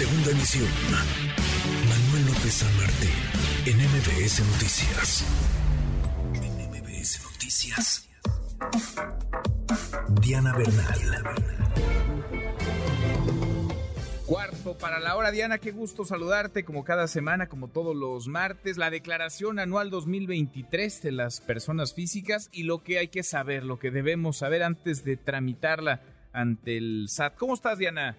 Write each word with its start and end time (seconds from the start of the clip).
Segunda 0.00 0.30
emisión. 0.30 0.66
Manuel 1.86 2.24
López 2.24 2.54
San 2.54 2.74
Martín, 2.78 3.10
en 3.66 3.76
MBS 3.76 4.40
Noticias. 4.50 5.26
En 6.36 6.70
MBS 6.70 7.22
Noticias. 7.22 8.08
Diana 10.22 10.56
Bernal. 10.56 11.34
Cuarto 14.24 14.78
para 14.78 15.00
la 15.00 15.16
hora, 15.16 15.32
Diana, 15.32 15.58
qué 15.58 15.70
gusto 15.70 16.06
saludarte 16.06 16.64
como 16.64 16.82
cada 16.82 17.06
semana, 17.06 17.50
como 17.50 17.68
todos 17.68 17.94
los 17.94 18.26
martes, 18.26 18.78
la 18.78 18.88
declaración 18.88 19.58
anual 19.58 19.90
2023 19.90 21.02
de 21.02 21.12
las 21.12 21.42
personas 21.42 21.92
físicas 21.92 22.48
y 22.52 22.62
lo 22.62 22.82
que 22.82 22.96
hay 22.96 23.08
que 23.08 23.22
saber, 23.22 23.64
lo 23.64 23.78
que 23.78 23.90
debemos 23.90 24.38
saber 24.38 24.62
antes 24.62 25.04
de 25.04 25.18
tramitarla 25.18 26.00
ante 26.32 26.78
el 26.78 27.04
SAT. 27.10 27.36
¿Cómo 27.36 27.52
estás, 27.52 27.76
Diana? 27.76 28.16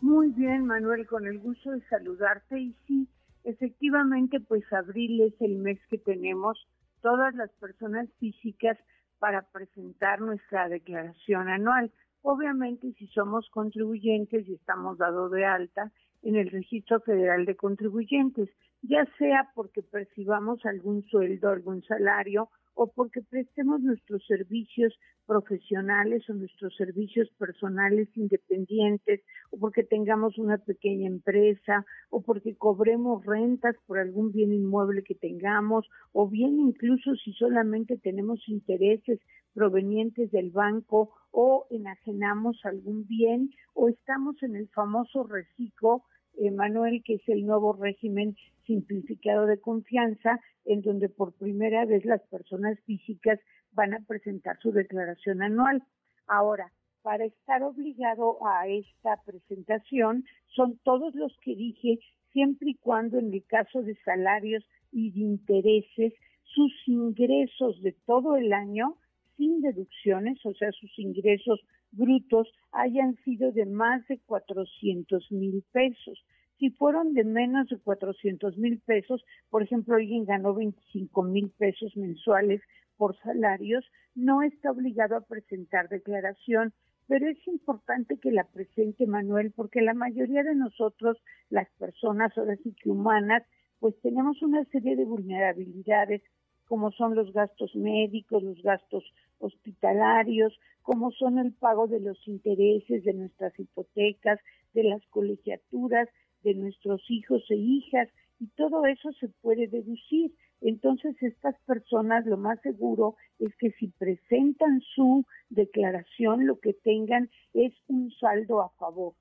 Muy 0.00 0.30
bien, 0.30 0.64
Manuel, 0.64 1.06
con 1.06 1.26
el 1.26 1.38
gusto 1.38 1.72
de 1.72 1.80
saludarte. 1.88 2.60
Y 2.60 2.74
sí, 2.86 3.08
efectivamente, 3.44 4.38
pues 4.40 4.62
abril 4.72 5.20
es 5.22 5.34
el 5.40 5.56
mes 5.56 5.78
que 5.90 5.98
tenemos 5.98 6.68
todas 7.02 7.34
las 7.34 7.50
personas 7.54 8.08
físicas 8.20 8.78
para 9.18 9.42
presentar 9.42 10.20
nuestra 10.20 10.68
declaración 10.68 11.48
anual. 11.48 11.90
Obviamente, 12.22 12.92
si 12.98 13.08
somos 13.08 13.48
contribuyentes 13.50 14.48
y 14.48 14.54
estamos 14.54 14.98
dados 14.98 15.32
de 15.32 15.44
alta 15.44 15.90
en 16.28 16.36
el 16.36 16.50
Registro 16.50 17.00
Federal 17.00 17.46
de 17.46 17.56
Contribuyentes, 17.56 18.50
ya 18.82 19.06
sea 19.16 19.48
porque 19.54 19.82
percibamos 19.82 20.64
algún 20.66 21.02
sueldo, 21.04 21.48
algún 21.48 21.82
salario 21.84 22.50
o 22.74 22.86
porque 22.92 23.22
prestemos 23.22 23.80
nuestros 23.80 24.22
servicios 24.26 24.92
profesionales 25.26 26.28
o 26.28 26.34
nuestros 26.34 26.76
servicios 26.76 27.30
personales 27.38 28.08
independientes 28.14 29.22
o 29.50 29.58
porque 29.58 29.84
tengamos 29.84 30.36
una 30.36 30.58
pequeña 30.58 31.06
empresa 31.06 31.86
o 32.10 32.20
porque 32.20 32.56
cobremos 32.56 33.24
rentas 33.24 33.74
por 33.86 33.98
algún 33.98 34.30
bien 34.30 34.52
inmueble 34.52 35.02
que 35.04 35.14
tengamos 35.14 35.88
o 36.12 36.28
bien 36.28 36.60
incluso 36.60 37.16
si 37.16 37.32
solamente 37.32 37.96
tenemos 37.96 38.46
intereses 38.48 39.18
provenientes 39.54 40.30
del 40.30 40.50
banco 40.50 41.10
o 41.30 41.66
enajenamos 41.70 42.60
algún 42.64 43.06
bien 43.06 43.50
o 43.72 43.88
estamos 43.88 44.42
en 44.42 44.56
el 44.56 44.68
famoso 44.68 45.24
reciclo 45.24 46.04
Manuel, 46.50 47.02
que 47.04 47.14
es 47.14 47.28
el 47.28 47.46
nuevo 47.46 47.72
régimen 47.72 48.36
simplificado 48.66 49.46
de 49.46 49.60
confianza, 49.60 50.40
en 50.64 50.82
donde 50.82 51.08
por 51.08 51.32
primera 51.32 51.84
vez 51.84 52.04
las 52.04 52.22
personas 52.28 52.78
físicas 52.80 53.40
van 53.72 53.94
a 53.94 54.00
presentar 54.06 54.58
su 54.60 54.72
declaración 54.72 55.42
anual. 55.42 55.82
Ahora, 56.26 56.72
para 57.02 57.24
estar 57.24 57.62
obligado 57.62 58.38
a 58.46 58.68
esta 58.68 59.22
presentación, 59.24 60.24
son 60.54 60.78
todos 60.84 61.14
los 61.14 61.36
que 61.42 61.54
dije, 61.56 61.98
siempre 62.32 62.70
y 62.70 62.74
cuando 62.74 63.18
en 63.18 63.32
el 63.32 63.44
caso 63.46 63.82
de 63.82 63.96
salarios 64.04 64.64
y 64.92 65.10
de 65.12 65.20
intereses, 65.20 66.12
sus 66.44 66.72
ingresos 66.86 67.80
de 67.82 67.92
todo 68.06 68.36
el 68.36 68.52
año, 68.52 68.96
sin 69.36 69.60
deducciones, 69.60 70.44
o 70.44 70.52
sea, 70.54 70.72
sus 70.72 70.98
ingresos 70.98 71.60
brutos, 71.92 72.48
hayan 72.72 73.16
sido 73.24 73.52
de 73.52 73.66
más 73.66 74.06
de 74.08 74.18
400 74.18 75.30
mil 75.32 75.64
pesos. 75.72 76.24
Si 76.58 76.70
fueron 76.70 77.14
de 77.14 77.24
menos 77.24 77.68
de 77.68 77.78
400 77.78 78.56
mil 78.58 78.80
pesos, 78.80 79.24
por 79.48 79.62
ejemplo, 79.62 79.94
alguien 79.94 80.24
ganó 80.24 80.54
25 80.54 81.22
mil 81.22 81.50
pesos 81.50 81.96
mensuales 81.96 82.60
por 82.96 83.16
salarios, 83.18 83.84
no 84.14 84.42
está 84.42 84.72
obligado 84.72 85.16
a 85.16 85.20
presentar 85.20 85.88
declaración, 85.88 86.72
pero 87.06 87.28
es 87.28 87.38
importante 87.46 88.18
que 88.18 88.32
la 88.32 88.44
presente 88.44 89.06
Manuel, 89.06 89.52
porque 89.54 89.80
la 89.80 89.94
mayoría 89.94 90.42
de 90.42 90.54
nosotros, 90.54 91.16
las 91.48 91.68
personas, 91.78 92.36
ahora 92.36 92.56
sí 92.56 92.74
que 92.82 92.90
humanas, 92.90 93.44
pues 93.78 93.94
tenemos 94.02 94.42
una 94.42 94.64
serie 94.66 94.96
de 94.96 95.04
vulnerabilidades 95.04 96.22
como 96.66 96.92
son 96.92 97.14
los 97.14 97.32
gastos 97.32 97.74
médicos, 97.74 98.42
los 98.42 98.62
gastos 98.62 99.04
hospitalarios, 99.38 100.58
como 100.82 101.10
son 101.12 101.38
el 101.38 101.52
pago 101.52 101.86
de 101.86 102.00
los 102.00 102.26
intereses 102.26 103.04
de 103.04 103.12
nuestras 103.12 103.58
hipotecas, 103.58 104.40
de 104.74 104.84
las 104.84 105.04
colegiaturas, 105.08 106.08
de 106.42 106.54
nuestros 106.54 107.02
hijos 107.10 107.42
e 107.50 107.56
hijas, 107.56 108.08
y 108.40 108.46
todo 108.56 108.86
eso 108.86 109.12
se 109.12 109.28
puede 109.28 109.66
deducir. 109.66 110.32
Entonces, 110.60 111.16
estas 111.22 111.56
personas 111.66 112.26
lo 112.26 112.36
más 112.36 112.60
seguro 112.62 113.16
es 113.38 113.54
que 113.56 113.70
si 113.72 113.88
presentan 113.88 114.80
su 114.94 115.24
declaración, 115.50 116.46
lo 116.46 116.58
que 116.58 116.72
tengan 116.72 117.30
es 117.54 117.72
un 117.88 118.10
saldo 118.12 118.62
a 118.62 118.70
favor. 118.70 119.14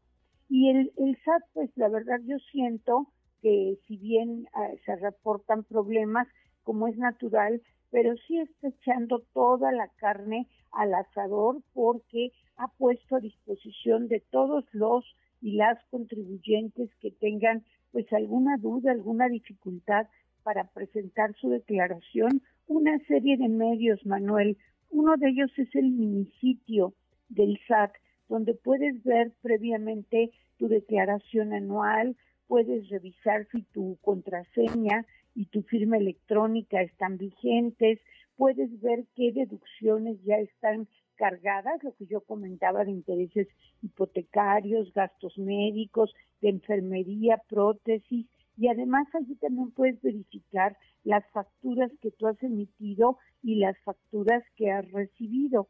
Y 0.49 0.69
el, 0.69 0.91
el 0.97 1.17
SAT, 1.23 1.43
pues 1.53 1.69
la 1.75 1.89
verdad 1.89 2.19
yo 2.25 2.37
siento 2.51 3.07
que 3.41 3.77
si 3.87 3.97
bien 3.97 4.47
ah, 4.53 4.69
se 4.85 4.95
reportan 4.95 5.63
problemas, 5.63 6.27
como 6.63 6.87
es 6.87 6.97
natural, 6.97 7.61
pero 7.91 8.15
sí 8.27 8.39
está 8.39 8.69
echando 8.69 9.23
toda 9.33 9.71
la 9.71 9.89
carne 9.97 10.47
al 10.71 10.93
asador 10.93 11.61
porque 11.73 12.31
ha 12.57 12.67
puesto 12.67 13.15
a 13.15 13.19
disposición 13.19 14.07
de 14.07 14.19
todos 14.31 14.65
los 14.73 15.05
y 15.41 15.53
las 15.53 15.77
contribuyentes 15.89 16.89
que 16.99 17.11
tengan 17.11 17.63
pues 17.91 18.11
alguna 18.11 18.57
duda, 18.57 18.91
alguna 18.91 19.29
dificultad 19.29 20.07
para 20.43 20.65
presentar 20.65 21.35
su 21.35 21.49
declaración, 21.49 22.41
una 22.67 22.97
serie 23.07 23.37
de 23.37 23.49
medios, 23.49 24.05
Manuel. 24.05 24.57
Uno 24.89 25.17
de 25.17 25.29
ellos 25.29 25.51
es 25.57 25.73
el 25.75 25.91
minisitio 25.91 26.93
del 27.29 27.59
SAT, 27.67 27.91
donde 28.29 28.53
puedes 28.53 29.03
ver 29.03 29.31
previamente 29.41 30.31
tu 30.57 30.67
declaración 30.67 31.53
anual, 31.53 32.15
puedes 32.47 32.89
revisar 32.89 33.47
si 33.51 33.63
tu 33.73 33.97
contraseña 34.01 35.05
y 35.37 35.45
tu 35.45 35.61
firma 35.61 35.97
electrónica 35.97 36.81
están 36.81 37.19
vigentes, 37.19 37.99
puedes 38.37 38.81
ver 38.81 39.05
qué 39.15 39.31
deducciones 39.31 40.17
ya 40.23 40.37
están 40.37 40.87
cargadas, 41.15 41.83
lo 41.83 41.93
que 41.93 42.07
yo 42.07 42.21
comentaba 42.21 42.83
de 42.83 42.91
intereses 42.91 43.47
hipotecarios, 43.83 44.91
gastos 44.93 45.37
médicos, 45.37 46.11
de 46.41 46.49
enfermería, 46.49 47.39
prótesis, 47.47 48.25
y 48.57 48.67
además 48.67 49.07
allí 49.13 49.35
también 49.35 49.69
puedes 49.69 50.01
verificar 50.01 50.75
las 51.03 51.23
facturas 51.29 51.91
que 52.01 52.09
tú 52.09 52.25
has 52.25 52.41
emitido 52.41 53.19
y 53.43 53.59
las 53.59 53.77
facturas 53.83 54.43
que 54.55 54.71
has 54.71 54.91
recibido. 54.91 55.67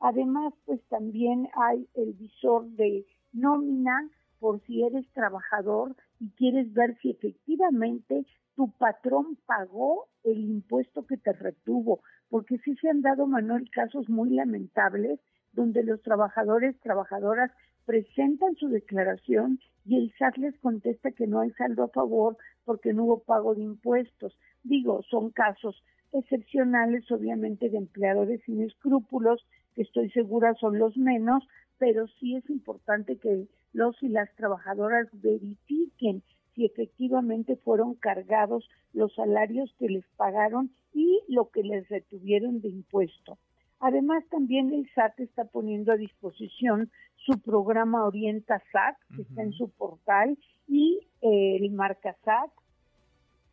Además, 0.00 0.54
pues 0.64 0.80
también 0.88 1.46
hay 1.56 1.86
el 1.94 2.14
visor 2.14 2.70
de 2.70 3.04
nómina 3.34 4.08
por 4.38 4.62
si 4.62 4.82
eres 4.82 5.06
trabajador 5.12 5.94
y 6.20 6.30
quieres 6.32 6.72
ver 6.72 6.96
si 7.00 7.10
efectivamente 7.10 8.26
tu 8.54 8.70
patrón 8.72 9.38
pagó 9.46 10.06
el 10.22 10.38
impuesto 10.38 11.06
que 11.06 11.16
te 11.16 11.32
retuvo, 11.32 12.02
porque 12.28 12.58
sí 12.58 12.76
se 12.76 12.90
han 12.90 13.00
dado, 13.00 13.26
Manuel, 13.26 13.70
casos 13.70 14.08
muy 14.08 14.30
lamentables 14.30 15.18
donde 15.52 15.82
los 15.82 16.00
trabajadores, 16.02 16.78
trabajadoras 16.80 17.50
presentan 17.86 18.54
su 18.56 18.68
declaración 18.68 19.58
y 19.84 19.96
el 19.96 20.12
SAT 20.18 20.36
les 20.36 20.58
contesta 20.58 21.10
que 21.10 21.26
no 21.26 21.40
hay 21.40 21.50
saldo 21.52 21.84
a 21.84 21.88
favor 21.88 22.36
porque 22.64 22.92
no 22.92 23.04
hubo 23.04 23.22
pago 23.24 23.54
de 23.54 23.62
impuestos. 23.62 24.36
Digo, 24.62 25.02
son 25.10 25.30
casos 25.30 25.82
excepcionales, 26.12 27.10
obviamente, 27.10 27.70
de 27.70 27.78
empleadores 27.78 28.42
sin 28.44 28.62
escrúpulos, 28.62 29.44
que 29.74 29.82
estoy 29.82 30.10
segura 30.10 30.54
son 30.54 30.78
los 30.78 30.96
menos, 30.96 31.42
pero 31.78 32.06
sí 32.18 32.36
es 32.36 32.48
importante 32.50 33.16
que 33.16 33.48
los 33.72 34.00
y 34.02 34.08
las 34.08 34.34
trabajadoras 34.36 35.08
verifiquen 35.12 36.22
si 36.54 36.64
efectivamente 36.64 37.56
fueron 37.56 37.94
cargados 37.94 38.68
los 38.92 39.14
salarios 39.14 39.74
que 39.78 39.88
les 39.88 40.04
pagaron 40.16 40.70
y 40.92 41.22
lo 41.28 41.50
que 41.50 41.62
les 41.62 41.88
retuvieron 41.88 42.60
de 42.60 42.68
impuesto. 42.68 43.38
Además, 43.78 44.24
también 44.30 44.74
el 44.74 44.90
SAT 44.94 45.20
está 45.20 45.44
poniendo 45.44 45.92
a 45.92 45.96
disposición 45.96 46.90
su 47.16 47.38
programa 47.40 48.04
Orienta 48.04 48.60
SAT, 48.72 48.96
que 49.16 49.22
está 49.22 49.42
en 49.42 49.52
su 49.52 49.70
portal, 49.70 50.36
y 50.68 51.00
eh, 51.22 51.56
el 51.60 51.70
Marca 51.70 52.14
SAT, 52.24 52.50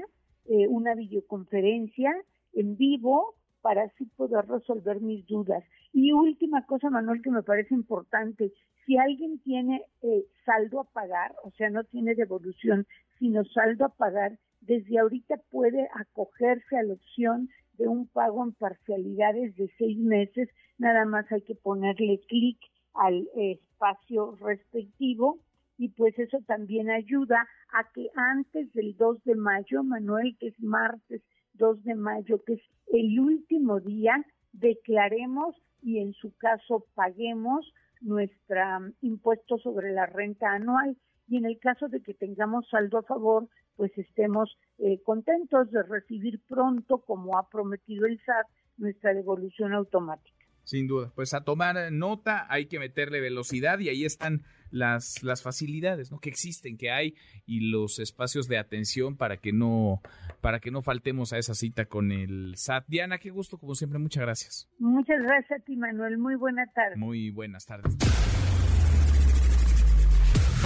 eh, 0.47 0.67
una 0.69 0.95
videoconferencia 0.95 2.13
en 2.53 2.77
vivo 2.77 3.35
para 3.65 3.85
así 3.85 4.05
poder 4.17 4.45
resolver 4.47 5.01
mis 5.01 5.27
dudas. 5.27 5.65
Y 5.95 6.13
última 6.13 6.67
cosa, 6.67 6.91
Manuel, 6.91 7.23
que 7.23 7.31
me 7.31 7.43
parece 7.43 7.75
importante, 7.75 8.53
si 8.85 8.99
alguien 8.99 9.39
tiene 9.39 9.81
eh, 10.03 10.27
saldo 10.45 10.81
a 10.81 10.85
pagar, 10.85 11.35
o 11.43 11.51
sea, 11.53 11.71
no 11.71 11.83
tiene 11.85 12.15
devolución, 12.15 12.87
sino 13.19 13.43
saldo 13.47 13.87
a 13.87 13.89
pagar, 13.89 14.39
desde 14.61 14.99
ahorita 14.99 15.37
puede 15.51 15.89
acogerse 15.95 16.77
a 16.77 16.83
la 16.83 16.93
opción 16.93 17.49
de 17.79 17.89
un 17.89 18.07
pago 18.07 18.45
en 18.45 18.53
parcialidades 18.53 19.57
de 19.57 19.73
seis 19.79 19.97
meses, 19.97 20.51
nada 20.77 21.07
más 21.07 21.25
hay 21.33 21.41
que 21.41 21.55
ponerle 21.55 22.21
clic 22.29 22.59
al 22.93 23.27
espacio 23.35 24.37
respectivo 24.43 25.39
y 25.79 25.89
pues 25.89 26.19
eso 26.19 26.37
también 26.47 26.91
ayuda 26.91 27.49
a 27.73 27.91
que 27.95 28.11
antes 28.15 28.71
del 28.75 28.95
2 28.99 29.25
de 29.25 29.37
mayo, 29.37 29.83
Manuel, 29.83 30.37
que 30.39 30.49
es 30.49 30.61
martes 30.61 31.23
2 31.55 31.85
de 31.85 31.95
mayo, 31.95 32.43
que 32.45 32.55
es 32.55 32.63
el 32.93 33.19
último 33.19 33.81
día, 33.81 34.25
declaremos 34.53 35.57
y 35.83 35.99
en 35.99 36.13
su 36.15 36.35
caso 36.37 36.87
paguemos 36.95 37.73
nuestro 38.01 38.81
mm, 38.81 38.93
impuesto 39.03 39.59
sobre 39.59 39.93
la 39.93 40.07
renta 40.07 40.53
anual 40.53 40.97
y 41.29 41.39
en 41.39 41.47
el 41.47 41.59
caso 41.59 41.89
de 41.89 42.03
que 42.03 42.15
tengamos 42.15 42.69
saldo 42.69 42.99
a 42.99 43.03
favor, 43.03 43.49
pues 43.77 43.97
estemos 43.97 44.57
eh, 44.79 45.01
contentos 45.03 45.71
de 45.71 45.83
recibir 45.83 46.41
pronto, 46.47 46.99
como 46.99 47.39
ha 47.39 47.49
prometido 47.49 48.07
el 48.07 48.21
SAT, 48.25 48.47
nuestra 48.77 49.15
devolución 49.15 49.73
automática. 49.73 50.44
Sin 50.65 50.87
duda, 50.87 51.13
pues 51.15 51.35
a 51.35 51.45
tomar 51.45 51.93
nota, 51.93 52.47
hay 52.49 52.67
que 52.67 52.79
meterle 52.79 53.21
velocidad 53.21 53.79
y 53.79 53.89
ahí 53.91 54.05
están 54.05 54.43
las, 54.71 55.23
las 55.23 55.43
facilidades 55.43 56.11
¿no? 56.11 56.19
que 56.19 56.31
existen, 56.31 56.77
que 56.77 56.91
hay 56.91 57.15
y 57.47 57.71
los 57.71 57.99
espacios 57.99 58.49
de 58.49 58.59
atención 58.59 59.17
para 59.17 59.37
que 59.37 59.53
no 59.53 60.01
para 60.41 60.61
que 60.61 60.71
no 60.71 60.83
faltemos 60.83 61.33
a 61.33 61.39
esa 61.39 61.55
cita 61.55 61.87
con 61.87 62.13
el 62.13 62.55
SAT. 62.57 62.85
Diana, 62.89 63.19
qué 63.19 63.31
gusto, 63.31 63.59
como 63.59 63.75
siempre, 63.75 63.99
muchas 63.99 64.23
gracias. 64.23 64.69
Muchas 64.79 65.23
gracias 65.23 65.61
a 65.61 65.65
ti, 65.65 65.77
Manuel. 65.77 66.19
Muy 66.19 66.35
buena 66.35 66.67
tarde. 66.75 66.97
Muy 66.97 67.31
buenas 67.31 67.65
tardes. 67.67 67.97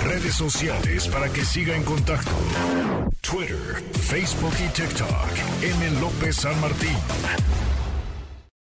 Redes 0.05 0.35
sociales 0.35 1.09
para 1.09 1.29
que 1.33 1.43
siga 1.43 1.77
en 1.77 1.85
contacto: 1.85 2.31
Twitter, 3.21 3.83
Facebook 3.93 4.55
y 4.65 4.73
TikTok. 4.73 5.63
M. 5.63 6.01
López 6.01 6.37
San 6.37 6.61
Martín. 6.61 7.78